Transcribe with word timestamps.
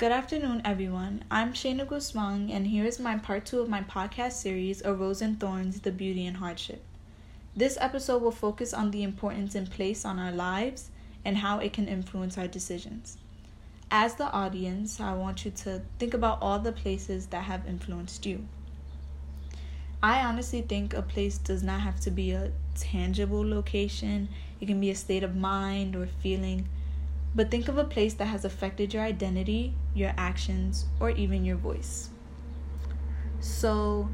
Good 0.00 0.12
afternoon, 0.12 0.62
everyone. 0.64 1.24
I'm 1.30 1.52
Shayna 1.52 1.86
Guzman, 1.86 2.50
and 2.50 2.66
here 2.68 2.86
is 2.86 2.98
my 2.98 3.18
part 3.18 3.44
two 3.44 3.60
of 3.60 3.68
my 3.68 3.82
podcast 3.82 4.32
series, 4.32 4.80
A 4.80 4.94
Rose 4.94 5.20
in 5.20 5.36
Thorns 5.36 5.80
The 5.80 5.92
Beauty 5.92 6.24
in 6.24 6.36
Hardship. 6.36 6.82
This 7.54 7.76
episode 7.78 8.22
will 8.22 8.30
focus 8.30 8.72
on 8.72 8.92
the 8.92 9.02
importance 9.02 9.54
and 9.54 9.70
place 9.70 10.06
on 10.06 10.18
our 10.18 10.32
lives 10.32 10.88
and 11.22 11.36
how 11.36 11.58
it 11.58 11.74
can 11.74 11.86
influence 11.86 12.38
our 12.38 12.48
decisions. 12.48 13.18
As 13.90 14.14
the 14.14 14.32
audience, 14.32 15.00
I 15.00 15.12
want 15.12 15.44
you 15.44 15.50
to 15.50 15.82
think 15.98 16.14
about 16.14 16.38
all 16.40 16.58
the 16.58 16.72
places 16.72 17.26
that 17.26 17.44
have 17.44 17.68
influenced 17.68 18.24
you. 18.24 18.46
I 20.02 20.24
honestly 20.24 20.62
think 20.62 20.94
a 20.94 21.02
place 21.02 21.36
does 21.36 21.62
not 21.62 21.80
have 21.80 22.00
to 22.00 22.10
be 22.10 22.30
a 22.30 22.52
tangible 22.74 23.46
location, 23.46 24.30
it 24.62 24.66
can 24.66 24.80
be 24.80 24.88
a 24.88 24.94
state 24.94 25.22
of 25.22 25.36
mind 25.36 25.94
or 25.94 26.08
feeling. 26.22 26.70
But 27.34 27.50
think 27.50 27.68
of 27.68 27.78
a 27.78 27.84
place 27.84 28.14
that 28.14 28.26
has 28.26 28.44
affected 28.44 28.92
your 28.92 29.02
identity, 29.02 29.74
your 29.94 30.12
actions, 30.16 30.86
or 30.98 31.10
even 31.10 31.44
your 31.44 31.56
voice. 31.56 32.10
So, 33.38 34.08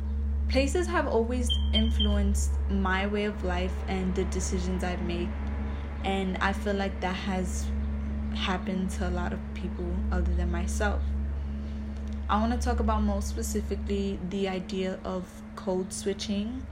places 0.48 0.86
have 0.86 1.06
always 1.08 1.50
influenced 1.72 2.52
my 2.70 3.06
way 3.06 3.24
of 3.24 3.42
life 3.42 3.72
and 3.88 4.14
the 4.14 4.24
decisions 4.24 4.84
I've 4.84 5.02
made. 5.02 5.28
And 6.04 6.36
I 6.38 6.52
feel 6.52 6.74
like 6.74 7.00
that 7.00 7.16
has 7.16 7.66
happened 8.34 8.90
to 8.90 9.08
a 9.08 9.10
lot 9.10 9.32
of 9.32 9.40
people 9.54 9.90
other 10.12 10.32
than 10.34 10.52
myself. 10.52 11.02
I 12.28 12.38
want 12.40 12.52
to 12.52 12.58
talk 12.58 12.80
about 12.80 13.02
most 13.02 13.28
specifically 13.28 14.18
the 14.30 14.48
idea 14.48 14.98
of 15.04 15.26
code 15.54 15.92
switching 15.92 16.66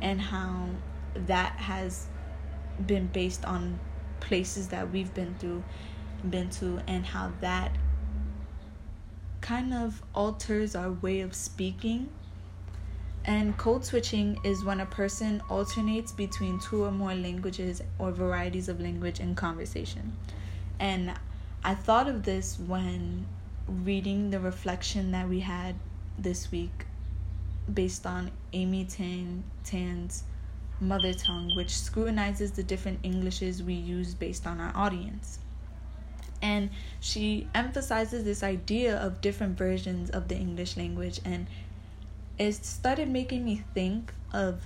and 0.00 0.20
how 0.20 0.70
that 1.14 1.52
has 1.52 2.08
been 2.86 3.06
based 3.08 3.44
on 3.44 3.78
places 4.22 4.68
that 4.68 4.90
we've 4.90 5.12
been 5.12 5.34
through 5.34 5.62
been 6.30 6.48
to 6.48 6.80
and 6.86 7.04
how 7.04 7.32
that 7.40 7.72
kind 9.40 9.74
of 9.74 10.02
alters 10.14 10.76
our 10.76 10.92
way 10.92 11.20
of 11.20 11.34
speaking 11.34 12.08
and 13.24 13.56
code 13.56 13.84
switching 13.84 14.38
is 14.42 14.64
when 14.64 14.80
a 14.80 14.86
person 14.86 15.42
alternates 15.48 16.10
between 16.10 16.58
two 16.58 16.84
or 16.84 16.90
more 16.90 17.14
languages 17.14 17.80
or 17.98 18.10
varieties 18.10 18.68
of 18.68 18.80
language 18.80 19.20
in 19.20 19.34
conversation. 19.34 20.16
And 20.80 21.12
I 21.62 21.74
thought 21.74 22.08
of 22.08 22.24
this 22.24 22.58
when 22.58 23.26
reading 23.68 24.30
the 24.30 24.40
reflection 24.40 25.12
that 25.12 25.28
we 25.28 25.40
had 25.40 25.76
this 26.18 26.50
week 26.50 26.86
based 27.72 28.06
on 28.06 28.32
Amy 28.52 28.84
Tan 28.84 29.44
Tan's 29.62 30.24
mother 30.82 31.14
tongue, 31.14 31.52
which 31.56 31.76
scrutinizes 31.76 32.52
the 32.52 32.62
different 32.62 33.00
Englishes 33.04 33.62
we 33.62 33.74
use 33.74 34.14
based 34.14 34.46
on 34.46 34.60
our 34.60 34.72
audience. 34.74 35.38
And 36.42 36.70
she 37.00 37.48
emphasizes 37.54 38.24
this 38.24 38.42
idea 38.42 38.96
of 38.96 39.20
different 39.20 39.56
versions 39.56 40.10
of 40.10 40.28
the 40.28 40.36
English 40.36 40.76
language, 40.76 41.20
and 41.24 41.46
it 42.38 42.52
started 42.64 43.08
making 43.08 43.44
me 43.44 43.62
think 43.74 44.12
of 44.32 44.62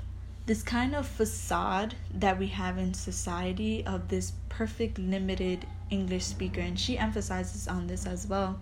this 0.46 0.62
kind 0.62 0.94
of 0.94 1.06
facade 1.06 1.94
that 2.14 2.38
we 2.38 2.46
have 2.46 2.78
in 2.78 2.94
society 2.94 3.84
of 3.84 4.08
this 4.08 4.32
perfect 4.48 4.98
limited 4.98 5.66
English 5.90 6.24
speaker, 6.24 6.60
and 6.60 6.78
she 6.78 6.96
emphasizes 6.96 7.68
on 7.68 7.86
this 7.86 8.06
as 8.06 8.26
well. 8.26 8.58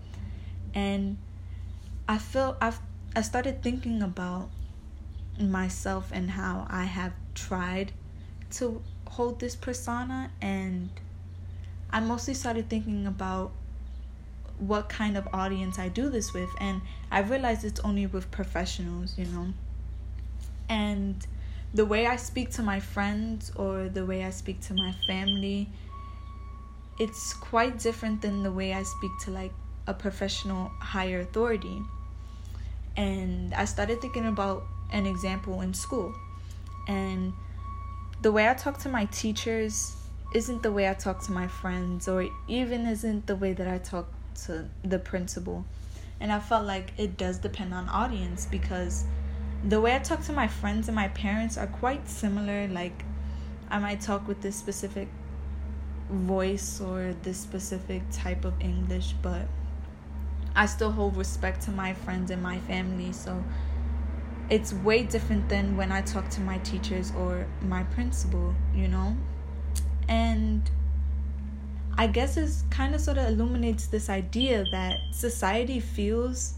And 0.75 1.19
I 2.09 2.19
feel 2.19 2.57
I've 2.61 2.81
I 3.17 3.23
started 3.23 3.63
thinking 3.63 4.03
about 4.03 4.51
myself 5.39 6.11
and 6.13 6.31
how 6.31 6.67
I 6.69 6.85
have 6.85 7.13
tried 7.35 7.93
to 8.53 8.83
hold 9.09 9.41
this 9.41 9.57
persona 9.57 10.31
and 10.41 10.89
I 11.91 12.01
mostly 12.01 12.35
started 12.35 12.69
thinking 12.69 13.07
about 13.07 13.53
what 14.59 14.89
kind 14.89 15.17
of 15.17 15.29
audience 15.33 15.79
I 15.79 15.89
do 15.89 16.09
this 16.09 16.33
with 16.33 16.51
and 16.61 16.81
I 17.11 17.21
realized 17.21 17.65
it's 17.65 17.81
only 17.81 18.07
with 18.07 18.31
professionals, 18.31 19.19
you 19.19 19.27
know. 19.27 19.49
And 20.69 21.27
the 21.73 21.85
way 21.85 22.07
I 22.07 22.17
speak 22.17 22.51
to 22.53 22.63
my 22.63 22.81
friends 22.81 23.53
or 23.57 23.89
the 23.89 24.07
way 24.07 24.25
I 24.25 24.31
speak 24.31 24.61
to 24.63 24.75
my 24.75 24.93
family 25.07 25.69
it's 26.99 27.35
quite 27.35 27.79
different 27.79 28.23
than 28.23 28.43
the 28.43 28.53
way 28.53 28.73
I 28.73 28.83
speak 28.83 29.11
to 29.23 29.31
like 29.31 29.53
a 29.87 29.95
professional 29.95 30.71
higher 30.79 31.21
authority. 31.21 31.83
And 32.97 33.53
I 33.55 33.65
started 33.65 34.01
thinking 34.01 34.27
about 34.27 34.65
an 34.93 35.07
example 35.07 35.61
in 35.61 35.75
school. 35.75 36.15
And 36.89 37.33
the 38.23 38.33
way 38.33 38.49
I 38.49 38.55
talk 38.55 38.79
to 38.79 38.89
my 38.89 39.07
teachers 39.07 39.97
isn't 40.35 40.63
the 40.63 40.73
way 40.73 40.89
I 40.89 40.95
talk 40.95 41.23
to 41.25 41.33
my 41.33 41.47
friends, 41.47 42.09
or 42.09 42.29
even 42.49 42.87
isn't 42.87 43.27
the 43.27 43.37
way 43.37 43.53
that 43.53 43.69
I 43.69 43.79
talk 43.79 44.09
to 44.47 44.69
the 44.83 44.99
principal. 44.99 45.65
And 46.21 46.33
I 46.33 46.41
felt 46.41 46.67
like 46.67 46.93
it 46.99 47.17
does 47.17 47.39
depend 47.39 47.75
on 47.75 47.89
audience 47.89 48.47
because 48.51 49.05
the 49.69 49.81
way 49.81 49.95
I 49.95 49.99
talk 49.99 50.23
to 50.25 50.33
my 50.33 50.49
friends 50.49 50.89
and 50.89 50.95
my 50.95 51.09
parents 51.09 51.57
are 51.57 51.67
quite 51.67 52.09
similar. 52.09 52.69
Like, 52.69 53.05
I 53.71 53.79
might 53.79 54.01
talk 54.01 54.27
with 54.29 54.41
this 54.41 54.57
specific 54.57 55.09
voice 56.11 56.81
or 56.81 57.15
this 57.23 57.39
specific 57.39 58.03
type 58.13 58.45
of 58.45 58.55
English, 58.61 59.15
but 59.23 59.47
I 60.55 60.67
still 60.67 60.93
hold 60.93 61.17
respect 61.17 61.63
to 61.63 61.71
my 61.71 61.95
friends 61.95 62.31
and 62.31 62.43
my 62.43 62.59
family. 62.61 63.13
So 63.13 63.43
it's 64.51 64.73
way 64.73 65.05
different 65.05 65.49
than 65.49 65.77
when 65.77 65.91
I 65.91 66.03
talk 66.03 66.29
to 66.31 66.41
my 66.41 66.59
teachers 66.59 67.13
or 67.17 67.47
my 67.63 67.83
principal, 67.85 68.55
you 68.75 68.89
know? 68.89 69.17
And 70.09 70.71
I 71.97 72.07
guess 72.09 72.37
it 72.37 72.51
kind 72.71 72.95
of 72.95 73.01
sort 73.01 73.19
of 73.19 73.29
illuminates 73.29 73.87
this 73.87 74.11
idea 74.11 74.65
that 74.73 74.99
society 75.13 75.81
feels 75.81 76.55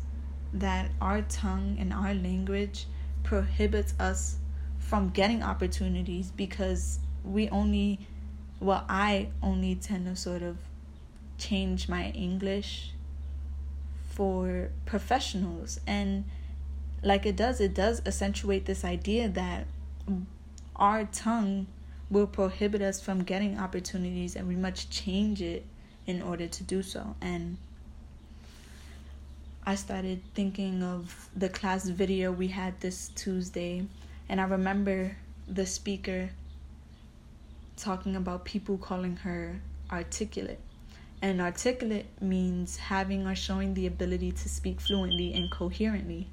that 0.52 0.90
our 1.00 1.22
tongue 1.22 1.76
and 1.78 1.92
our 1.92 2.14
language 2.14 2.86
prohibits 3.22 3.94
us 4.00 4.38
from 4.78 5.10
getting 5.10 5.42
opportunities 5.42 6.30
because 6.30 7.00
we 7.24 7.48
only, 7.50 8.00
well, 8.60 8.84
I 8.88 9.28
only 9.42 9.74
tend 9.74 10.06
to 10.06 10.16
sort 10.16 10.42
of 10.42 10.56
change 11.38 11.88
my 11.88 12.10
English 12.10 12.92
for 14.10 14.70
professionals 14.86 15.80
and 15.86 16.24
like 17.02 17.26
it 17.26 17.36
does 17.36 17.60
it 17.60 17.74
does 17.74 18.00
accentuate 18.06 18.66
this 18.66 18.84
idea 18.84 19.28
that 19.28 19.66
our 20.76 21.04
tongue 21.06 21.66
will 22.10 22.26
prohibit 22.26 22.82
us 22.82 23.00
from 23.00 23.22
getting 23.22 23.58
opportunities 23.58 24.36
and 24.36 24.46
we 24.46 24.56
must 24.56 24.90
change 24.90 25.42
it 25.42 25.64
in 26.06 26.22
order 26.22 26.46
to 26.46 26.62
do 26.64 26.82
so 26.82 27.14
and 27.20 27.56
I 29.68 29.74
started 29.74 30.22
thinking 30.34 30.84
of 30.84 31.28
the 31.34 31.48
class 31.48 31.88
video 31.88 32.30
we 32.30 32.48
had 32.48 32.80
this 32.80 33.08
Tuesday 33.16 33.84
and 34.28 34.40
I 34.40 34.44
remember 34.44 35.16
the 35.48 35.66
speaker 35.66 36.30
talking 37.76 38.16
about 38.16 38.44
people 38.44 38.78
calling 38.78 39.16
her 39.16 39.60
articulate 39.90 40.60
and 41.22 41.40
articulate 41.40 42.06
means 42.20 42.76
having 42.76 43.26
or 43.26 43.34
showing 43.34 43.74
the 43.74 43.86
ability 43.86 44.32
to 44.32 44.48
speak 44.48 44.80
fluently 44.80 45.32
and 45.32 45.50
coherently. 45.50 46.28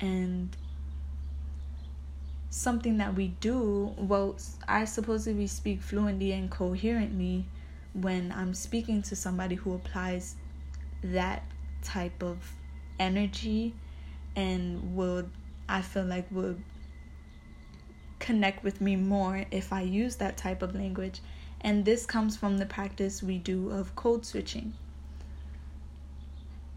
And 0.00 0.54
something 2.50 2.98
that 2.98 3.14
we 3.14 3.28
do, 3.40 3.94
well, 3.96 4.36
I 4.68 4.84
supposedly 4.84 5.40
we 5.40 5.46
speak 5.46 5.80
fluently 5.80 6.32
and 6.32 6.50
coherently 6.50 7.46
when 7.94 8.32
I'm 8.32 8.54
speaking 8.54 9.02
to 9.02 9.16
somebody 9.16 9.54
who 9.54 9.74
applies 9.74 10.36
that 11.02 11.44
type 11.82 12.22
of 12.22 12.38
energy 12.98 13.74
and 14.34 14.96
would, 14.96 15.30
I 15.68 15.82
feel 15.82 16.04
like, 16.04 16.26
would 16.30 16.62
connect 18.18 18.64
with 18.64 18.80
me 18.80 18.96
more 18.96 19.44
if 19.50 19.72
I 19.72 19.82
use 19.82 20.16
that 20.16 20.36
type 20.36 20.62
of 20.62 20.74
language 20.74 21.20
and 21.60 21.84
this 21.84 22.06
comes 22.06 22.36
from 22.36 22.58
the 22.58 22.66
practice 22.66 23.22
we 23.22 23.38
do 23.38 23.70
of 23.70 23.94
code 23.96 24.24
switching. 24.24 24.74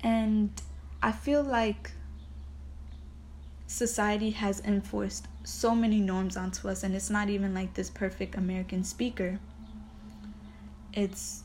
And 0.02 0.50
I 1.04 1.12
feel 1.12 1.44
like 1.44 1.92
society 3.70 4.32
has 4.32 4.60
enforced 4.62 5.28
so 5.44 5.76
many 5.76 6.00
norms 6.00 6.36
onto 6.36 6.68
us, 6.68 6.82
and 6.82 6.96
it's 6.96 7.12
not 7.12 7.30
even 7.30 7.54
like 7.54 7.76
this 7.76 7.90
perfect 7.90 8.34
American 8.36 8.84
speaker. 8.84 9.40
It's 10.92 11.44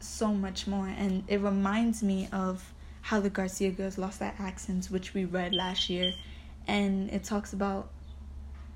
so 0.00 0.34
much 0.34 0.66
more, 0.66 0.88
and 0.88 1.22
it 1.28 1.40
reminds 1.40 2.02
me 2.02 2.28
of 2.32 2.74
how 3.02 3.20
the 3.20 3.30
Garcia 3.30 3.70
girls 3.70 3.98
lost 3.98 4.18
their 4.18 4.34
accents, 4.40 4.90
which 4.90 5.14
we 5.14 5.24
read 5.24 5.54
last 5.54 5.88
year, 5.88 6.12
and 6.66 7.08
it 7.10 7.22
talks 7.22 7.52
about 7.52 7.88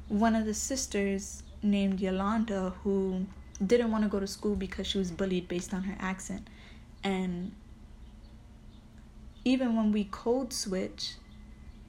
one 0.06 0.37
of 0.37 0.47
the 0.47 0.55
sisters 0.55 1.43
named 1.65 2.00
Yolanda 2.00 2.73
who 2.85 3.26
didn't 3.67 3.91
want 3.91 4.05
to 4.05 4.09
go 4.09 4.21
to 4.21 4.29
school 4.29 4.55
because 4.55 4.87
she 4.87 4.99
was 4.99 5.11
bullied 5.11 5.49
based 5.49 5.75
on 5.75 5.83
her 5.83 5.97
accent. 5.99 6.47
And 7.03 7.50
even 9.44 9.75
when 9.75 9.91
we 9.91 10.05
code 10.05 10.53
switch, 10.53 11.15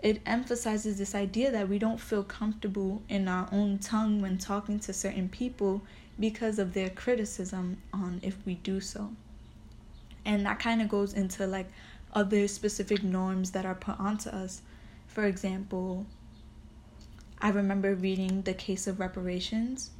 it 0.01 0.21
emphasizes 0.25 0.97
this 0.97 1.13
idea 1.13 1.51
that 1.51 1.69
we 1.69 1.77
don't 1.77 1.99
feel 1.99 2.23
comfortable 2.23 3.01
in 3.07 3.27
our 3.27 3.47
own 3.51 3.77
tongue 3.77 4.21
when 4.21 4.37
talking 4.37 4.79
to 4.79 4.93
certain 4.93 5.29
people 5.29 5.81
because 6.19 6.59
of 6.59 6.73
their 6.73 6.89
criticism 6.89 7.77
on 7.93 8.19
if 8.23 8.35
we 8.45 8.55
do 8.55 8.79
so. 8.79 9.11
And 10.25 10.45
that 10.45 10.59
kind 10.59 10.81
of 10.81 10.89
goes 10.89 11.13
into 11.13 11.45
like 11.45 11.67
other 12.13 12.47
specific 12.47 13.03
norms 13.03 13.51
that 13.51 13.65
are 13.65 13.75
put 13.75 13.99
onto 13.99 14.29
us. 14.29 14.61
For 15.07 15.25
example, 15.25 16.05
I 17.39 17.49
remember 17.49 17.95
reading 17.95 18.41
The 18.43 18.53
Case 18.53 18.87
of 18.87 18.99
Reparations, 18.99 19.91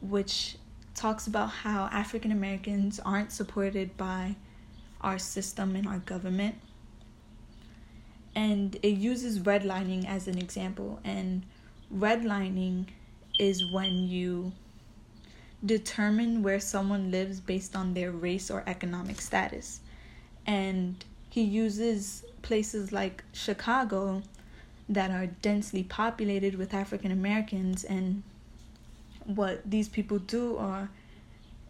which 0.00 0.56
talks 0.94 1.26
about 1.26 1.50
how 1.50 1.88
African 1.92 2.32
Americans 2.32 3.00
aren't 3.00 3.32
supported 3.32 3.96
by 3.96 4.36
our 5.00 5.18
system 5.18 5.76
and 5.76 5.86
our 5.86 5.98
government. 5.98 6.56
And 8.34 8.76
it 8.82 8.96
uses 8.96 9.40
redlining 9.40 10.06
as 10.06 10.28
an 10.28 10.38
example. 10.38 11.00
And 11.04 11.42
redlining 11.94 12.86
is 13.38 13.72
when 13.72 14.08
you 14.08 14.52
determine 15.64 16.42
where 16.42 16.60
someone 16.60 17.10
lives 17.10 17.40
based 17.40 17.74
on 17.74 17.94
their 17.94 18.10
race 18.10 18.50
or 18.50 18.62
economic 18.66 19.20
status. 19.20 19.80
And 20.46 21.04
he 21.30 21.42
uses 21.42 22.24
places 22.42 22.92
like 22.92 23.24
Chicago 23.32 24.22
that 24.88 25.10
are 25.10 25.26
densely 25.26 25.82
populated 25.82 26.56
with 26.56 26.74
African 26.74 27.10
Americans 27.10 27.84
and 27.84 28.22
what 29.24 29.62
these 29.68 29.88
people 29.88 30.18
do 30.18 30.56
are 30.58 30.90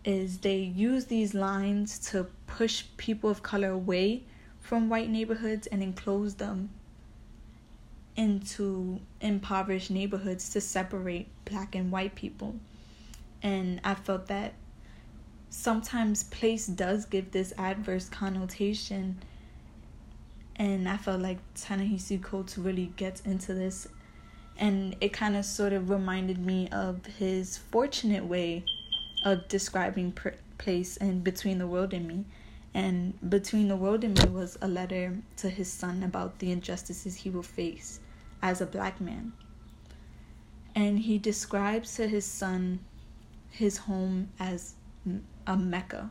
is 0.04 0.38
they 0.38 0.58
use 0.58 1.06
these 1.06 1.34
lines 1.34 1.98
to 2.10 2.26
push 2.46 2.84
people 2.96 3.30
of 3.30 3.42
color 3.42 3.70
away 3.70 4.22
from 4.64 4.88
white 4.88 5.10
neighborhoods 5.10 5.66
and 5.66 5.82
enclose 5.82 6.36
them 6.36 6.70
into 8.16 8.98
impoverished 9.20 9.90
neighborhoods 9.90 10.48
to 10.48 10.60
separate 10.60 11.28
black 11.44 11.74
and 11.74 11.92
white 11.92 12.14
people. 12.14 12.54
And 13.42 13.78
I 13.84 13.94
felt 13.94 14.26
that 14.28 14.54
sometimes 15.50 16.24
place 16.24 16.66
does 16.66 17.04
give 17.04 17.30
this 17.30 17.52
adverse 17.58 18.08
connotation. 18.08 19.18
And 20.56 20.88
I 20.88 20.96
felt 20.96 21.20
like 21.20 21.38
Ta-Nehisi 21.54 22.22
Coates 22.22 22.56
really 22.56 22.90
gets 22.96 23.20
into 23.20 23.52
this. 23.52 23.86
And 24.56 24.96
it 25.02 25.12
kind 25.12 25.36
of 25.36 25.44
sort 25.44 25.74
of 25.74 25.90
reminded 25.90 26.38
me 26.38 26.68
of 26.70 27.04
his 27.04 27.58
fortunate 27.58 28.24
way 28.24 28.64
of 29.26 29.46
describing 29.48 30.12
pr- 30.12 30.30
place 30.56 30.96
and 30.96 31.22
between 31.22 31.58
the 31.58 31.66
world 31.66 31.92
and 31.92 32.08
me 32.08 32.24
and 32.74 33.18
between 33.30 33.68
the 33.68 33.76
world 33.76 34.04
and 34.04 34.18
me 34.22 34.30
was 34.30 34.58
a 34.60 34.68
letter 34.68 35.16
to 35.36 35.48
his 35.48 35.72
son 35.72 36.02
about 36.02 36.38
the 36.38 36.50
injustices 36.50 37.14
he 37.16 37.30
will 37.30 37.42
face 37.42 38.00
as 38.42 38.60
a 38.60 38.66
black 38.66 39.00
man 39.00 39.32
and 40.74 40.98
he 40.98 41.18
describes 41.18 41.94
to 41.94 42.08
his 42.08 42.24
son 42.24 42.80
his 43.50 43.78
home 43.78 44.28
as 44.38 44.74
a 45.46 45.56
mecca 45.56 46.10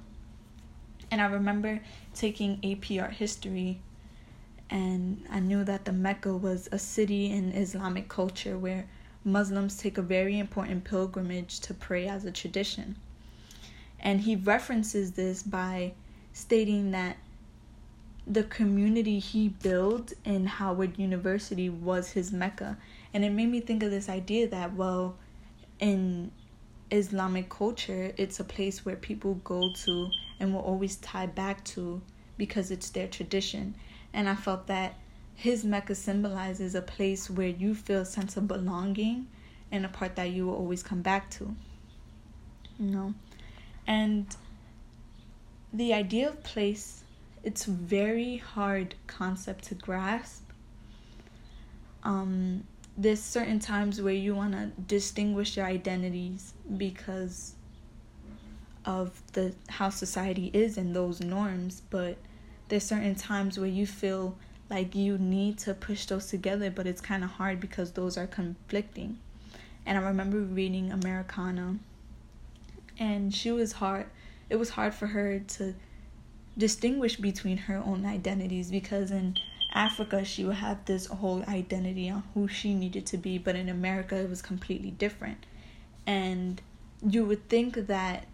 and 1.11 1.21
i 1.21 1.25
remember 1.25 1.81
taking 2.13 2.59
ap 2.63 2.85
art 2.99 3.13
history 3.13 3.79
and 4.73 5.23
I 5.29 5.39
knew 5.39 5.63
that 5.65 5.85
the 5.85 5.91
Mecca 5.91 6.35
was 6.35 6.67
a 6.71 6.79
city 6.79 7.31
in 7.31 7.51
Islamic 7.51 8.09
culture 8.09 8.57
where 8.57 8.87
Muslims 9.23 9.77
take 9.77 9.99
a 9.99 10.01
very 10.01 10.39
important 10.39 10.83
pilgrimage 10.83 11.59
to 11.61 11.75
pray 11.75 12.07
as 12.07 12.25
a 12.25 12.31
tradition. 12.31 12.95
And 13.99 14.21
he 14.21 14.35
references 14.35 15.11
this 15.11 15.43
by 15.43 15.93
stating 16.33 16.91
that 16.91 17.17
the 18.25 18.43
community 18.43 19.19
he 19.19 19.49
built 19.49 20.13
in 20.25 20.45
Howard 20.45 20.97
University 20.97 21.69
was 21.69 22.11
his 22.11 22.31
Mecca. 22.31 22.77
And 23.13 23.23
it 23.23 23.31
made 23.31 23.49
me 23.49 23.59
think 23.59 23.83
of 23.83 23.91
this 23.91 24.09
idea 24.09 24.47
that, 24.47 24.73
well, 24.73 25.15
in 25.79 26.31
Islamic 26.89 27.49
culture, 27.49 28.13
it's 28.17 28.39
a 28.39 28.43
place 28.43 28.85
where 28.85 28.95
people 28.95 29.35
go 29.43 29.71
to 29.83 30.09
and 30.39 30.53
will 30.53 30.61
always 30.61 30.95
tie 30.97 31.27
back 31.27 31.63
to 31.65 32.01
because 32.37 32.71
it's 32.71 32.89
their 32.89 33.07
tradition. 33.07 33.75
And 34.13 34.29
I 34.29 34.35
felt 34.35 34.67
that 34.67 34.95
his 35.35 35.65
Mecca 35.65 35.95
symbolizes 35.95 36.75
a 36.75 36.81
place 36.81 37.29
where 37.29 37.47
you 37.47 37.75
feel 37.75 38.01
a 38.01 38.05
sense 38.05 38.37
of 38.37 38.47
belonging 38.47 39.27
and 39.71 39.85
a 39.85 39.89
part 39.89 40.15
that 40.15 40.29
you 40.29 40.47
will 40.47 40.55
always 40.55 40.83
come 40.83 41.01
back 41.01 41.29
to. 41.31 41.55
You 42.79 42.85
know? 42.85 43.13
And 43.85 44.27
the 45.73 45.93
idea 45.93 46.29
of 46.29 46.43
place, 46.43 47.03
it's 47.43 47.67
a 47.67 47.71
very 47.71 48.37
hard 48.37 48.95
concept 49.07 49.65
to 49.65 49.75
grasp. 49.75 50.43
Um, 52.03 52.65
there's 52.97 53.21
certain 53.21 53.59
times 53.59 54.01
where 54.01 54.13
you 54.13 54.35
want 54.35 54.53
to 54.53 54.67
distinguish 54.87 55.57
your 55.57 55.65
identities 55.65 56.53
because 56.77 57.55
of 58.85 59.21
the 59.33 59.53
how 59.69 59.89
society 59.89 60.51
is 60.53 60.77
and 60.77 60.95
those 60.95 61.21
norms, 61.21 61.81
but 61.89 62.17
there's 62.67 62.83
certain 62.83 63.15
times 63.15 63.57
where 63.57 63.69
you 63.69 63.87
feel 63.87 64.37
like 64.69 64.95
you 64.95 65.17
need 65.17 65.57
to 65.59 65.73
push 65.73 66.05
those 66.05 66.27
together, 66.27 66.69
but 66.69 66.85
it's 66.85 67.01
kind 67.01 67.23
of 67.23 67.31
hard 67.31 67.59
because 67.59 67.91
those 67.91 68.17
are 68.17 68.27
conflicting. 68.27 69.17
And 69.85 69.97
I 69.97 70.01
remember 70.01 70.39
reading 70.39 70.91
Americanah 70.91 71.77
and 72.99 73.33
she 73.33 73.51
was 73.51 73.73
hard. 73.73 74.05
It 74.53 74.59
was 74.59 74.69
hard 74.69 74.93
for 74.93 75.07
her 75.07 75.39
to 75.39 75.73
distinguish 76.55 77.15
between 77.15 77.57
her 77.57 77.77
own 77.77 78.05
identities 78.05 78.69
because 78.69 79.09
in 79.09 79.35
Africa 79.73 80.23
she 80.23 80.45
would 80.45 80.57
have 80.57 80.85
this 80.85 81.07
whole 81.07 81.43
identity 81.47 82.07
on 82.07 82.21
who 82.35 82.47
she 82.47 82.75
needed 82.75 83.07
to 83.07 83.17
be, 83.17 83.39
but 83.39 83.55
in 83.55 83.67
America 83.67 84.15
it 84.15 84.29
was 84.29 84.43
completely 84.43 84.91
different. 84.91 85.47
And 86.05 86.61
you 87.01 87.25
would 87.25 87.49
think 87.49 87.87
that 87.87 88.27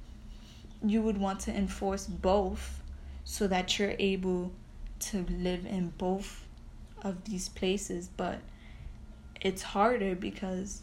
you 0.84 1.02
would 1.02 1.18
want 1.18 1.40
to 1.42 1.56
enforce 1.56 2.06
both 2.06 2.84
so 3.24 3.48
that 3.48 3.80
you're 3.80 3.96
able 3.98 4.52
to 5.00 5.26
live 5.30 5.66
in 5.66 5.94
both 5.98 6.46
of 7.02 7.24
these 7.24 7.48
places 7.48 8.10
but 8.18 8.42
it's 9.40 9.62
harder 9.62 10.16
because 10.16 10.82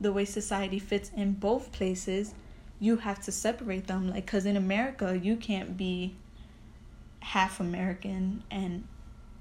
the 0.00 0.12
way 0.12 0.24
society 0.24 0.80
fits 0.80 1.12
in 1.16 1.34
both 1.34 1.70
places 1.70 2.34
you 2.82 2.96
have 2.96 3.20
to 3.22 3.30
separate 3.30 3.86
them 3.86 4.10
like 4.10 4.26
cuz 4.26 4.44
in 4.44 4.56
America 4.56 5.16
you 5.16 5.36
can't 5.36 5.76
be 5.76 6.16
half 7.20 7.60
American 7.60 8.42
and 8.50 8.84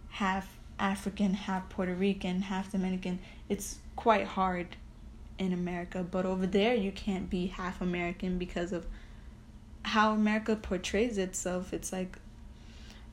half 0.10 0.60
African, 0.78 1.34
half 1.34 1.68
Puerto 1.70 1.94
Rican, 1.94 2.44
half 2.44 2.72
Dominican. 2.72 3.20
It's 3.50 3.80
quite 3.96 4.26
hard 4.26 4.76
in 5.38 5.54
America, 5.54 6.04
but 6.04 6.26
over 6.26 6.46
there 6.46 6.76
you 6.76 6.92
can't 6.92 7.30
be 7.30 7.48
half 7.48 7.82
American 7.82 8.38
because 8.38 8.72
of 8.72 8.86
how 9.84 10.14
America 10.14 10.56
portrays 10.56 11.18
itself. 11.18 11.74
It's 11.74 11.92
like 11.92 12.18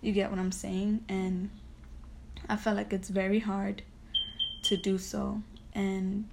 you 0.02 0.12
get 0.12 0.30
what 0.30 0.38
I'm 0.38 0.52
saying? 0.52 1.04
And 1.08 1.50
I 2.48 2.56
felt 2.56 2.76
like 2.76 2.92
it's 2.92 3.08
very 3.08 3.40
hard 3.40 3.82
to 4.64 4.76
do 4.76 4.98
so. 4.98 5.42
And 5.74 6.28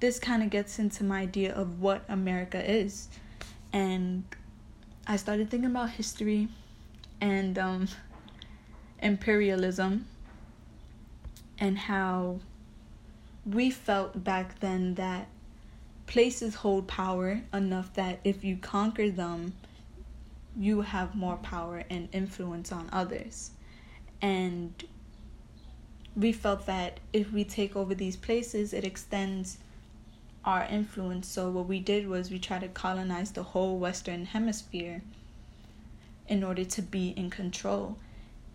this 0.00 0.18
kind 0.18 0.42
of 0.42 0.50
gets 0.50 0.78
into 0.78 1.04
my 1.04 1.20
idea 1.20 1.54
of 1.54 1.80
what 1.80 2.02
America 2.08 2.58
is. 2.68 3.08
And 3.72 4.24
I 5.06 5.16
started 5.16 5.50
thinking 5.50 5.70
about 5.70 5.90
history 5.90 6.48
and 7.20 7.58
um, 7.58 7.88
imperialism 9.02 10.06
and 11.58 11.78
how 11.78 12.40
we 13.44 13.70
felt 13.70 14.24
back 14.24 14.58
then 14.60 14.94
that 14.94 15.28
places 16.06 16.56
hold 16.56 16.88
power 16.88 17.42
enough 17.52 17.92
that 17.94 18.20
if 18.24 18.42
you 18.42 18.56
conquer 18.56 19.10
them, 19.10 19.52
you 20.56 20.80
have 20.80 21.14
more 21.14 21.36
power 21.36 21.84
and 21.90 22.08
influence 22.12 22.72
on 22.72 22.88
others. 22.92 23.50
And 24.20 24.72
we 26.16 26.32
felt 26.32 26.66
that 26.66 26.98
if 27.12 27.32
we 27.32 27.44
take 27.44 27.76
over 27.76 27.94
these 27.94 28.16
places, 28.16 28.72
it 28.72 28.84
extends 28.84 29.58
our 30.44 30.64
influence. 30.64 31.28
So, 31.28 31.50
what 31.50 31.66
we 31.66 31.80
did 31.80 32.08
was 32.08 32.30
we 32.30 32.38
tried 32.38 32.62
to 32.62 32.68
colonize 32.68 33.32
the 33.32 33.42
whole 33.42 33.78
Western 33.78 34.26
Hemisphere 34.26 35.02
in 36.28 36.44
order 36.44 36.64
to 36.64 36.82
be 36.82 37.08
in 37.10 37.30
control. 37.30 37.98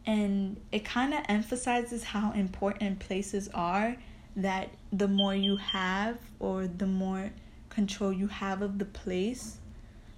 And 0.06 0.58
it 0.72 0.86
kind 0.86 1.14
of 1.14 1.22
emphasizes 1.28 2.04
how 2.04 2.32
important 2.34 3.00
places 3.00 3.50
are 3.54 3.98
that 4.36 4.70
the 4.92 5.08
more 5.08 5.36
you 5.36 5.58
have 5.58 6.18
or 6.40 6.68
the 6.68 6.86
more 6.86 7.32
control 7.70 8.14
you 8.14 8.28
have 8.28 8.62
of 8.62 8.78
the 8.78 8.86
place, 8.86 9.58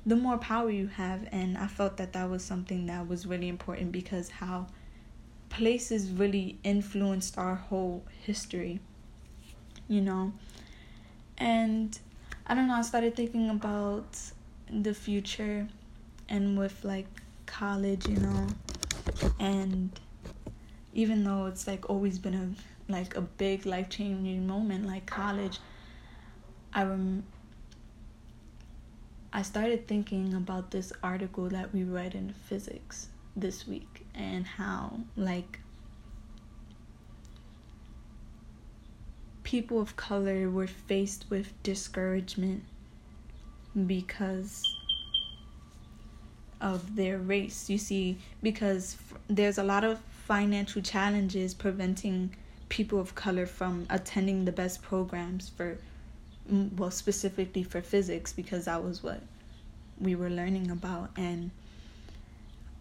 the 0.08 0.16
more 0.16 0.38
power 0.38 0.70
you 0.70 0.88
have 0.88 1.28
and 1.34 1.58
i 1.58 1.68
felt 1.68 1.98
that 1.98 2.14
that 2.14 2.30
was 2.30 2.42
something 2.42 2.86
that 2.86 3.06
was 3.08 3.28
really 3.28 3.50
important 3.50 3.92
because 3.92 4.30
how 4.30 4.66
places 5.50 6.10
really 6.12 6.58
influenced 6.64 7.38
our 7.38 7.56
whole 7.56 8.04
history 8.24 8.80
you 9.90 10.00
know 10.00 10.32
and 11.38 12.00
i 12.48 12.56
don't 12.56 12.68
know 12.68 12.76
i 12.76 12.82
started 12.82 13.16
thinking 13.16 13.50
about 13.50 14.18
the 14.72 14.94
future 14.94 15.68
and 16.30 16.58
with 16.58 16.84
like 16.84 17.08
college 17.46 18.08
you 18.08 18.18
know 18.18 18.48
and 19.40 20.00
even 20.94 21.24
though 21.24 21.46
it's 21.46 21.68
like 21.68 21.90
always 21.90 22.20
been 22.20 22.34
a 22.34 22.92
like 22.92 23.16
a 23.16 23.22
big 23.22 23.66
life 23.66 23.90
changing 23.90 24.46
moment 24.48 24.86
like 24.86 25.06
college 25.06 25.60
i 26.74 26.84
rem 26.84 27.24
I 29.34 29.42
started 29.44 29.88
thinking 29.88 30.34
about 30.34 30.72
this 30.72 30.92
article 31.04 31.50
that 31.50 31.74
we 31.74 31.84
read 31.84 32.16
in 32.16 32.34
physics 32.34 33.10
this 33.36 33.68
week 33.68 34.06
and 34.16 34.48
how, 34.48 35.02
like, 35.16 35.60
people 39.48 39.80
of 39.80 39.96
color 39.96 40.50
were 40.50 40.68
faced 40.68 41.24
with 41.30 41.54
discouragement 41.64 42.62
because 43.86 44.62
of 46.60 46.98
their 46.98 47.18
race. 47.18 47.70
You 47.70 47.78
see, 47.78 48.18
because 48.44 48.98
there's 49.30 49.58
a 49.58 49.64
lot 49.64 49.86
of 49.86 50.00
financial 50.26 50.82
challenges 50.82 51.54
preventing 51.54 52.36
people 52.68 53.00
of 53.00 53.16
color 53.16 53.46
from 53.46 53.88
attending 53.90 54.44
the 54.44 54.52
best 54.52 54.82
programs 54.82 55.48
for 55.48 55.78
well 56.76 56.92
specifically 56.92 57.64
for 57.64 57.82
physics 57.82 58.34
because 58.34 58.66
that 58.66 58.84
was 58.84 59.02
what 59.02 59.22
we 59.98 60.14
were 60.14 60.30
learning 60.30 60.70
about 60.72 61.10
and 61.16 61.52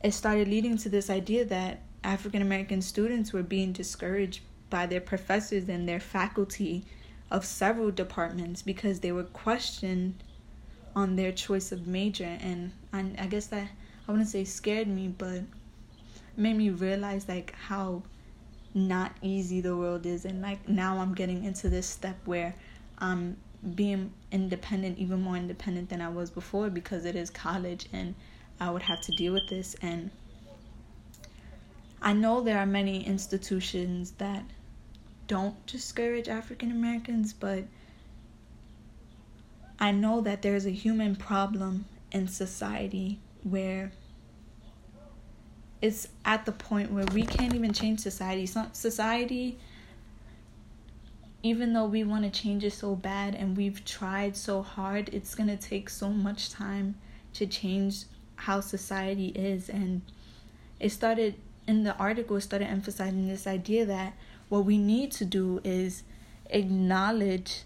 it 0.03 0.13
started 0.13 0.49
leading 0.49 0.77
to 0.77 0.89
this 0.89 1.11
idea 1.11 1.45
that 1.45 1.81
African 2.03 2.43
American 2.43 2.83
students 2.83 3.33
were 3.33 3.43
being 3.45 3.73
discouraged 3.73 4.41
by 4.71 4.87
their 4.87 5.01
professors 5.01 5.69
and 5.69 5.89
their 5.89 6.01
faculty 6.01 6.85
of 7.31 7.45
several 7.45 7.91
departments 7.91 8.63
because 8.63 9.01
they 9.01 9.13
were 9.13 9.25
questioned 9.25 10.15
on 10.95 11.17
their 11.17 11.33
choice 11.33 11.73
of 11.73 11.87
major. 11.87 12.39
And 12.41 12.73
I, 12.93 13.11
I 13.19 13.27
guess 13.27 13.47
that 13.49 13.69
I 14.07 14.11
wouldn't 14.11 14.29
say 14.29 14.45
scared 14.45 14.89
me 14.89 15.09
but 15.09 15.43
made 16.37 16.57
me 16.57 16.71
realize 16.71 17.29
like 17.29 17.55
how 17.55 18.03
not 18.75 19.13
easy 19.23 19.61
the 19.61 19.77
world 19.77 20.07
is. 20.07 20.25
And 20.25 20.43
like 20.43 20.69
now 20.69 20.99
I'm 20.99 21.15
getting 21.15 21.45
into 21.45 21.69
this 21.69 21.87
step 21.87 22.17
where 22.25 22.55
I'm 22.99 23.37
being 23.75 24.13
independent 24.31 24.99
even 24.99 25.21
more 25.23 25.37
independent 25.37 25.89
than 25.89 26.01
I 26.01 26.09
was 26.09 26.31
before 26.31 26.71
because 26.71 27.05
it 27.05 27.17
is 27.17 27.31
college 27.31 27.87
and 27.93 28.15
I 28.61 28.71
would 28.71 28.83
have 28.83 29.01
to 29.03 29.13
deal 29.13 29.33
with 29.33 29.49
this. 29.49 29.75
And 29.83 30.11
I 32.01 32.13
know 32.13 32.41
there 32.41 32.59
are 32.59 32.67
many 32.67 33.05
institutions 33.05 34.13
that 34.13 34.45
don't 35.27 35.67
discourage 35.67 36.29
African 36.29 36.71
Americans 36.71 37.33
but 37.33 37.65
I 39.79 39.93
know 39.93 40.21
that 40.23 40.43
there's 40.43 40.67
a 40.67 40.71
human 40.71 41.17
problem 41.17 41.85
in 42.11 42.29
society 42.29 43.21
where 43.43 43.93
it's 45.83 46.09
at 46.25 46.47
the 46.47 46.53
point 46.53 46.91
where 46.91 47.05
we 47.13 47.23
can't 47.25 47.55
even 47.55 47.73
change 47.73 48.01
society. 48.01 48.49
Society 48.73 49.59
even 51.43 51.73
though 51.73 51.85
we 51.85 52.03
want 52.03 52.25
to 52.25 52.41
change 52.41 52.65
it 52.65 52.73
so 52.73 52.97
bad 52.97 53.35
and 53.35 53.57
we've 53.57 53.85
tried 53.85 54.37
so 54.37 54.63
hard, 54.63 55.09
it's 55.13 55.35
going 55.37 55.49
to 55.49 55.57
take 55.57 55.89
so 55.89 56.09
much 56.09 56.51
time 56.51 56.97
to 57.35 57.47
change 57.47 58.05
how 58.35 58.61
society 58.61 59.29
is. 59.29 59.69
And 59.69 60.03
it 60.81 60.91
started 60.91 61.37
in 61.69 61.85
the 61.85 61.95
article, 61.99 62.41
started 62.41 62.67
emphasizing 62.67 63.29
this 63.29 63.47
idea 63.47 63.87
that 63.87 64.15
what 64.49 64.65
we 64.65 64.79
need 64.79 65.13
to 65.13 65.25
do 65.25 65.61
is 65.65 66.03
acknowledge 66.51 67.63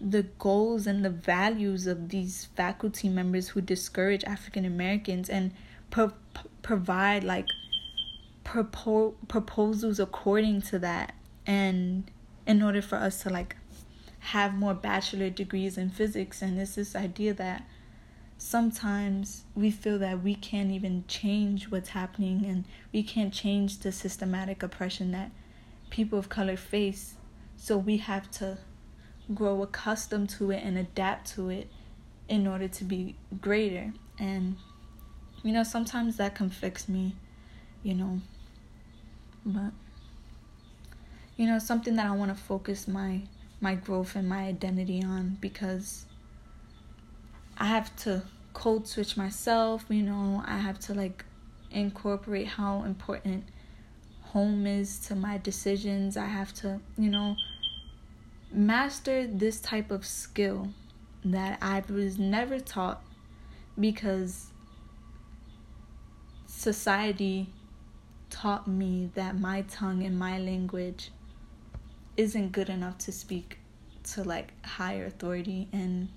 the 0.00 0.22
goals 0.38 0.86
and 0.86 1.04
the 1.04 1.10
values 1.10 1.86
of 1.86 2.08
these 2.08 2.46
faculty 2.56 3.08
members 3.08 3.48
who 3.48 3.60
discourage 3.60 4.24
African 4.24 4.64
Americans 4.64 5.28
and 5.28 5.52
pro- 5.90 6.12
provide 6.62 7.22
like 7.22 7.46
propo- 8.44 9.14
proposals 9.28 10.00
according 10.00 10.62
to 10.62 10.78
that. 10.78 11.14
And 11.46 12.10
in 12.46 12.62
order 12.62 12.80
for 12.80 12.96
us 12.96 13.22
to 13.22 13.30
like 13.30 13.56
have 14.20 14.54
more 14.54 14.74
bachelor 14.74 15.30
degrees 15.30 15.78
in 15.78 15.90
physics 15.90 16.42
and 16.42 16.58
it's 16.58 16.74
this 16.74 16.94
idea 16.94 17.32
that 17.32 17.64
sometimes 18.36 19.44
we 19.54 19.70
feel 19.70 19.98
that 19.98 20.22
we 20.22 20.34
can't 20.34 20.70
even 20.70 21.04
change 21.08 21.70
what's 21.70 21.90
happening 21.90 22.44
and 22.46 22.64
we 22.92 23.02
can't 23.02 23.32
change 23.32 23.78
the 23.78 23.90
systematic 23.90 24.62
oppression 24.62 25.10
that 25.12 25.30
people 25.90 26.18
of 26.18 26.28
color 26.28 26.56
face. 26.56 27.14
So 27.56 27.76
we 27.76 27.98
have 27.98 28.30
to 28.32 28.58
grow 29.34 29.62
accustomed 29.62 30.30
to 30.30 30.50
it 30.50 30.62
and 30.64 30.78
adapt 30.78 31.32
to 31.34 31.50
it 31.50 31.70
in 32.28 32.46
order 32.46 32.68
to 32.68 32.84
be 32.84 33.16
greater. 33.40 33.92
And 34.18 34.56
you 35.42 35.52
know 35.52 35.62
sometimes 35.62 36.16
that 36.18 36.34
conflicts 36.34 36.88
me 36.88 37.14
you 37.82 37.94
know. 37.94 38.20
But 39.44 39.72
you 41.36 41.46
know 41.46 41.58
something 41.58 41.96
that 41.96 42.04
i 42.04 42.10
want 42.10 42.36
to 42.36 42.42
focus 42.42 42.86
my 42.86 43.22
my 43.62 43.74
growth 43.74 44.14
and 44.14 44.28
my 44.28 44.42
identity 44.42 45.02
on 45.02 45.38
because 45.40 46.04
i 47.56 47.64
have 47.64 47.96
to 47.96 48.22
code 48.52 48.86
switch 48.86 49.16
myself 49.16 49.84
you 49.88 50.02
know. 50.02 50.42
I 50.46 50.58
have 50.58 50.78
to 50.80 50.94
like 50.94 51.24
incorporate 51.70 52.48
how 52.48 52.82
important 52.82 53.44
home 54.32 54.66
is 54.66 54.98
to 55.06 55.14
my 55.14 55.38
decisions. 55.38 56.16
I 56.16 56.26
have 56.26 56.52
to 56.54 56.80
you 56.98 57.10
know 57.10 57.36
master 58.52 59.26
this 59.26 59.60
type 59.60 59.92
of 59.92 60.04
skill 60.04 60.68
that 61.24 61.56
i 61.62 61.80
was 61.88 62.18
never 62.18 62.58
taught 62.58 63.00
because 63.78 64.48
society 66.60 67.48
taught 68.28 68.66
me 68.66 69.10
that 69.14 69.38
my 69.38 69.62
tongue 69.62 70.02
and 70.02 70.18
my 70.18 70.38
language 70.38 71.10
isn't 72.16 72.52
good 72.52 72.68
enough 72.68 72.98
to 72.98 73.12
speak 73.12 73.58
to 74.04 74.22
like 74.22 74.52
higher 74.64 75.06
authority. 75.06 75.68
And 75.72 76.08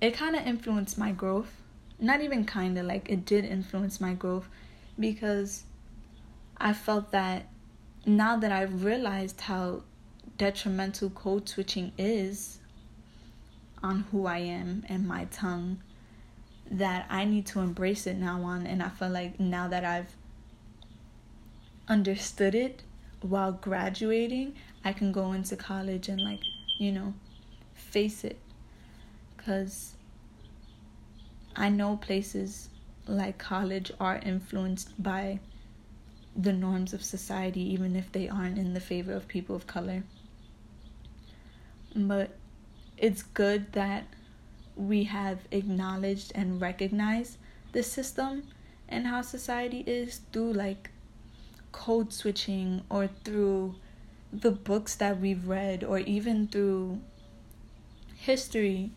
it 0.00 0.14
kind 0.14 0.36
of 0.36 0.46
influenced 0.46 0.96
my 0.96 1.12
growth. 1.12 1.60
Not 1.98 2.20
even 2.20 2.44
kind 2.44 2.78
of 2.78 2.86
like 2.86 3.08
it 3.08 3.24
did 3.24 3.44
influence 3.44 4.00
my 4.00 4.14
growth 4.14 4.48
because 4.98 5.64
i 6.62 6.72
felt 6.72 7.10
that 7.10 7.46
now 8.06 8.36
that 8.36 8.50
i've 8.50 8.84
realized 8.84 9.42
how 9.42 9.82
detrimental 10.38 11.10
code 11.10 11.46
switching 11.46 11.92
is 11.98 12.58
on 13.82 14.04
who 14.10 14.26
i 14.26 14.38
am 14.38 14.82
and 14.88 15.06
my 15.06 15.26
tongue 15.26 15.78
that 16.70 17.04
i 17.10 17.24
need 17.24 17.44
to 17.44 17.60
embrace 17.60 18.06
it 18.06 18.16
now 18.16 18.42
on 18.42 18.66
and 18.66 18.82
i 18.82 18.88
feel 18.88 19.10
like 19.10 19.38
now 19.38 19.68
that 19.68 19.84
i've 19.84 20.16
understood 21.88 22.54
it 22.54 22.82
while 23.22 23.52
graduating, 23.52 24.54
I 24.84 24.92
can 24.92 25.12
go 25.12 25.32
into 25.32 25.56
college 25.56 26.08
and 26.08 26.20
like, 26.20 26.40
you 26.78 26.92
know, 26.92 27.14
face 27.74 28.24
it. 28.24 28.38
Cuz 29.36 29.94
I 31.54 31.68
know 31.68 31.96
places 31.96 32.68
like 33.06 33.38
college 33.38 33.92
are 34.00 34.18
influenced 34.18 35.00
by 35.02 35.40
the 36.34 36.52
norms 36.52 36.92
of 36.92 37.04
society 37.04 37.60
even 37.60 37.94
if 37.94 38.10
they 38.12 38.28
aren't 38.28 38.58
in 38.58 38.74
the 38.74 38.80
favor 38.80 39.12
of 39.12 39.28
people 39.28 39.54
of 39.54 39.66
color. 39.66 40.02
But 41.94 42.30
it's 42.96 43.22
good 43.22 43.72
that 43.72 44.04
we 44.76 45.04
have 45.04 45.40
acknowledged 45.50 46.32
and 46.34 46.60
recognized 46.60 47.36
the 47.72 47.82
system 47.82 48.44
and 48.88 49.06
how 49.06 49.22
society 49.22 49.84
is 49.86 50.20
through 50.32 50.52
like 50.52 50.90
code 51.72 52.12
switching 52.12 52.82
or 52.88 53.08
through 53.24 53.74
the 54.32 54.50
books 54.50 54.94
that 54.96 55.20
we've 55.20 55.46
read 55.46 55.84
or 55.84 55.98
even 55.98 56.46
through 56.46 57.00
history 58.16 58.90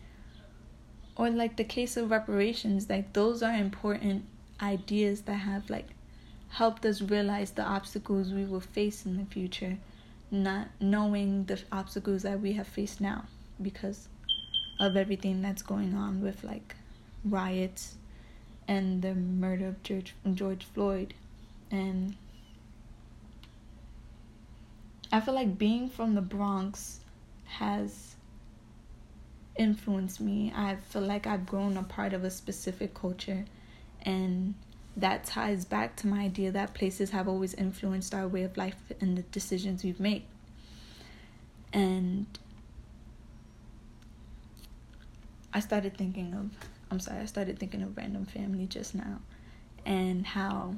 or 1.16 1.30
like 1.30 1.56
the 1.56 1.64
case 1.64 1.96
of 1.96 2.10
reparations 2.10 2.88
like 2.88 3.12
those 3.12 3.42
are 3.42 3.54
important 3.54 4.24
ideas 4.62 5.22
that 5.22 5.34
have 5.34 5.68
like 5.68 5.88
helped 6.56 6.86
us 6.86 7.02
realize 7.02 7.50
the 7.50 7.62
obstacles 7.62 8.32
we 8.32 8.46
will 8.46 8.60
face 8.60 9.04
in 9.04 9.18
the 9.18 9.24
future 9.26 9.76
not 10.30 10.68
knowing 10.80 11.44
the 11.44 11.60
obstacles 11.70 12.22
that 12.22 12.40
we 12.40 12.54
have 12.54 12.66
faced 12.66 12.98
now 12.98 13.22
because 13.60 14.08
of 14.80 14.96
everything 14.96 15.42
that's 15.42 15.60
going 15.60 15.94
on 15.94 16.22
with 16.22 16.42
like 16.42 16.74
riots 17.26 17.96
and 18.66 19.02
the 19.02 19.14
murder 19.14 19.68
of 19.68 19.82
George 19.82 20.14
George 20.32 20.64
Floyd 20.64 21.12
and 21.70 22.16
I 25.12 25.20
feel 25.20 25.34
like 25.34 25.58
being 25.58 25.90
from 25.90 26.14
the 26.14 26.22
Bronx 26.22 27.00
has 27.44 28.16
influenced 29.56 30.20
me. 30.20 30.52
I 30.54 30.76
feel 30.76 31.02
like 31.02 31.26
I've 31.26 31.46
grown 31.46 31.76
a 31.76 31.82
part 31.82 32.12
of 32.12 32.24
a 32.24 32.30
specific 32.30 32.94
culture 32.94 33.44
and 34.02 34.54
that 34.96 35.24
ties 35.24 35.64
back 35.64 35.96
to 35.96 36.06
my 36.06 36.20
idea 36.20 36.50
that 36.50 36.74
places 36.74 37.10
have 37.10 37.28
always 37.28 37.54
influenced 37.54 38.14
our 38.14 38.26
way 38.26 38.42
of 38.42 38.56
life 38.56 38.76
and 39.00 39.16
the 39.16 39.22
decisions 39.22 39.84
we've 39.84 40.00
made. 40.00 40.22
And 41.72 42.26
I 45.52 45.60
started 45.60 45.96
thinking 45.96 46.34
of 46.34 46.50
I'm 46.90 47.00
sorry, 47.00 47.20
I 47.20 47.26
started 47.26 47.58
thinking 47.58 47.82
of 47.82 47.96
random 47.96 48.26
family 48.26 48.66
just 48.66 48.94
now 48.94 49.18
and 49.84 50.24
how 50.24 50.74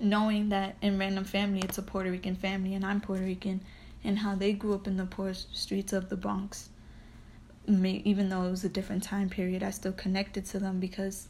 knowing 0.00 0.50
that 0.50 0.76
in 0.82 0.98
random 0.98 1.24
family 1.24 1.60
it's 1.60 1.78
a 1.78 1.82
Puerto 1.82 2.10
Rican 2.10 2.36
family 2.36 2.74
and 2.74 2.84
I'm 2.84 3.00
Puerto 3.00 3.24
Rican 3.24 3.60
and 4.04 4.18
how 4.18 4.34
they 4.34 4.52
grew 4.52 4.74
up 4.74 4.86
in 4.86 4.96
the 4.96 5.06
poor 5.06 5.32
streets 5.32 5.92
of 5.92 6.08
the 6.08 6.16
Bronx 6.16 6.68
even 7.68 8.28
though 8.28 8.42
it 8.42 8.50
was 8.50 8.64
a 8.64 8.68
different 8.68 9.02
time 9.02 9.28
period, 9.28 9.62
I 9.62 9.70
still 9.70 9.92
connected 9.92 10.44
to 10.46 10.58
them 10.58 10.80
because 10.80 11.28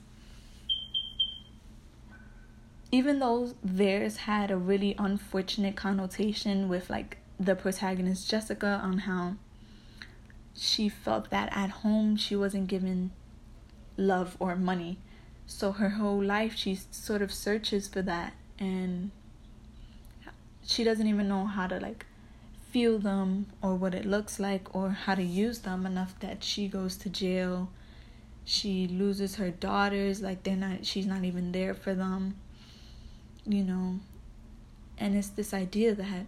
even 2.95 3.21
though 3.21 3.55
theirs 3.65 4.19
had 4.19 4.51
a 4.51 4.57
really 4.57 4.95
unfortunate 4.99 5.75
connotation 5.75 6.69
with 6.69 6.91
like 6.91 7.17
the 7.41 7.57
protagonist 7.57 8.31
Jessica 8.31 8.81
on 8.85 8.99
how 8.99 9.35
she 10.55 10.91
felt 10.91 11.31
that 11.31 11.49
at 11.57 11.71
home 11.71 12.17
she 12.17 12.37
wasn't 12.37 12.69
given 12.69 13.11
love 13.97 14.37
or 14.39 14.55
money. 14.55 14.99
So 15.47 15.73
her 15.73 15.89
whole 15.91 16.23
life 16.23 16.55
she 16.55 16.79
sort 16.91 17.23
of 17.23 17.33
searches 17.33 17.89
for 17.89 18.03
that 18.03 18.35
and 18.59 19.11
she 20.65 20.85
doesn't 20.85 21.07
even 21.07 21.29
know 21.29 21.47
how 21.47 21.67
to 21.69 21.81
like 21.81 22.05
feel 22.71 22.99
them 22.99 23.47
or 23.63 23.75
what 23.75 23.95
it 23.95 24.05
looks 24.05 24.39
like 24.39 24.75
or 24.75 24.91
how 24.91 25.15
to 25.15 25.23
use 25.23 25.61
them 25.61 25.87
enough 25.87 26.21
that 26.21 26.45
she 26.45 26.69
goes 26.69 26.99
to 26.99 27.09
jail. 27.09 27.71
She 28.45 28.87
loses 28.87 29.37
her 29.37 29.51
daughters 29.51 30.21
like 30.21 30.43
they're 30.43 30.57
not 30.57 30.85
she's 30.85 31.07
not 31.07 31.25
even 31.25 31.53
there 31.53 31.73
for 31.73 31.95
them 31.95 32.35
you 33.47 33.63
know 33.63 33.99
and 34.99 35.17
it's 35.17 35.29
this 35.31 35.53
idea 35.53 35.95
that 35.95 36.27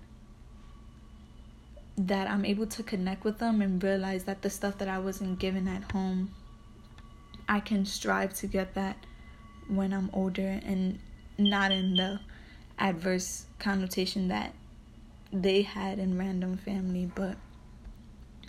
that 1.97 2.29
I'm 2.29 2.45
able 2.45 2.67
to 2.67 2.83
connect 2.83 3.25
with 3.25 3.39
them 3.39 3.63
and 3.63 3.83
realize 3.83 4.25
that 4.25 4.43
the 4.43 4.51
stuff 4.51 4.79
that 4.79 4.89
I 4.89 4.99
wasn't 4.99 5.39
given 5.39 5.69
at 5.69 5.93
home 5.93 6.35
I 7.49 7.61
can 7.61 7.85
strive 7.85 8.35
to 8.35 8.47
get 8.47 8.75
that 8.75 8.97
when 9.69 9.93
I'm 9.93 10.11
older 10.13 10.61
and 10.65 10.99
not 11.39 11.73
in 11.73 11.95
the 11.97 12.21
adverse 12.79 13.47
connotation 13.59 14.29
that 14.29 14.53
they 15.33 15.63
had 15.63 15.99
in 15.99 16.19
random 16.19 16.57
family 16.57 17.11
but 17.15 17.37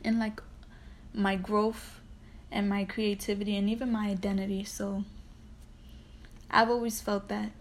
in 0.03 0.19
like 0.19 0.41
my 1.13 1.36
growth 1.36 2.00
and 2.51 2.69
my 2.69 2.86
creativity 2.86 3.57
and 3.57 3.69
even 3.69 3.91
my 3.91 4.07
identity. 4.07 4.63
So 4.63 5.03
I've 6.50 6.69
always 6.69 7.01
felt 7.01 7.27
that 7.29 7.51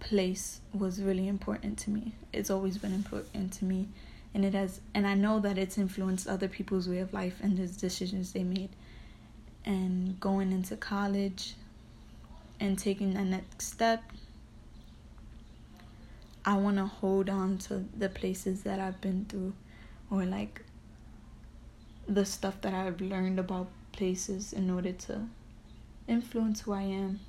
place 0.00 0.60
was 0.72 1.02
really 1.02 1.28
important 1.28 1.78
to 1.80 1.90
me. 1.90 2.12
It's 2.32 2.50
always 2.50 2.78
been 2.78 2.92
important 2.92 3.52
to 3.54 3.64
me 3.64 3.88
and 4.34 4.44
it 4.44 4.54
has 4.54 4.80
and 4.94 5.06
I 5.06 5.14
know 5.14 5.40
that 5.40 5.58
it's 5.58 5.78
influenced 5.78 6.28
other 6.28 6.48
people's 6.48 6.88
way 6.88 6.98
of 6.98 7.12
life 7.12 7.38
and 7.42 7.56
the 7.56 7.66
decisions 7.66 8.32
they 8.32 8.44
made. 8.44 8.70
And 9.64 10.18
going 10.20 10.52
into 10.52 10.76
college 10.76 11.54
and 12.60 12.78
taking 12.78 13.14
the 13.14 13.24
next 13.24 13.66
step 13.66 14.02
I 16.44 16.56
want 16.56 16.78
to 16.78 16.86
hold 16.86 17.28
on 17.28 17.58
to 17.58 17.84
the 17.96 18.08
places 18.08 18.62
that 18.62 18.80
I've 18.80 19.00
been 19.02 19.26
through 19.26 19.52
or 20.10 20.24
like 20.24 20.62
the 22.08 22.24
stuff 22.24 22.60
that 22.62 22.72
I've 22.72 23.02
learned 23.02 23.38
about 23.38 23.68
places 23.92 24.54
in 24.54 24.70
order 24.70 24.92
to 24.92 25.28
influence 26.06 26.62
who 26.62 26.72
I 26.72 26.82
am. 26.82 27.20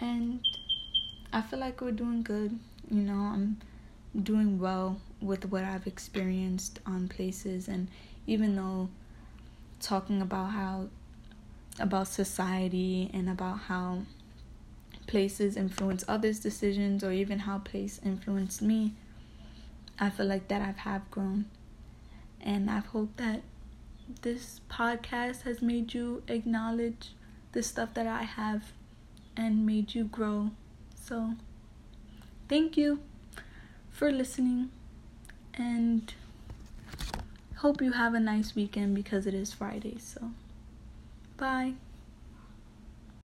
And 0.00 0.40
I 1.32 1.42
feel 1.42 1.58
like 1.58 1.80
we're 1.80 1.92
doing 1.92 2.22
good. 2.22 2.58
You 2.90 3.02
know, 3.02 3.14
I'm 3.14 3.58
doing 4.22 4.58
well 4.58 5.00
with 5.20 5.50
what 5.50 5.64
I've 5.64 5.86
experienced 5.86 6.80
on 6.86 7.08
places, 7.08 7.68
and 7.68 7.88
even 8.26 8.56
though 8.56 8.88
talking 9.80 10.22
about 10.22 10.52
how 10.52 10.88
about 11.78 12.08
society 12.08 13.10
and 13.12 13.28
about 13.28 13.58
how 13.60 14.02
places 15.06 15.56
influence 15.56 16.04
others' 16.08 16.40
decisions 16.40 17.04
or 17.04 17.12
even 17.12 17.40
how 17.40 17.58
place 17.58 18.00
influenced 18.04 18.62
me, 18.62 18.94
I 19.98 20.10
feel 20.10 20.26
like 20.26 20.48
that 20.48 20.62
I've 20.62 20.78
have 20.78 21.10
grown. 21.10 21.46
And 22.40 22.70
I 22.70 22.78
hope 22.78 23.16
that 23.16 23.42
this 24.22 24.60
podcast 24.70 25.42
has 25.42 25.60
made 25.60 25.94
you 25.94 26.22
acknowledge 26.28 27.12
the 27.52 27.62
stuff 27.62 27.94
that 27.94 28.06
I 28.06 28.22
have 28.22 28.72
and 29.36 29.66
made 29.66 29.94
you 29.94 30.04
grow. 30.04 30.50
So, 30.94 31.34
thank 32.48 32.76
you 32.76 33.00
for 33.90 34.10
listening 34.10 34.70
and 35.54 36.12
hope 37.56 37.80
you 37.80 37.92
have 37.92 38.14
a 38.14 38.20
nice 38.20 38.54
weekend 38.54 38.94
because 38.94 39.26
it 39.26 39.34
is 39.34 39.52
Friday. 39.52 39.98
So, 39.98 40.30
bye. 41.36 41.74